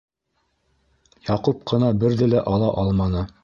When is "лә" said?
2.33-2.45